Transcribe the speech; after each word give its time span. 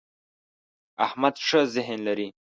احمد 1.05 1.35
ښه 1.47 1.61
ذهن 1.75 1.99
لري. 2.07 2.27